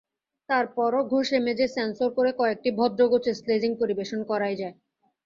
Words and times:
তার 0.49 0.65
পরও 0.75 1.01
ঘষেমেজে, 1.11 1.65
সেন্সর 1.75 2.09
করে 2.17 2.31
কয়েকটি 2.39 2.69
ভদ্রগোছের 2.79 3.35
স্লেজিং 3.41 3.71
পরিবেশন 3.81 4.19
করাই 4.29 4.55
যায়। 4.61 4.75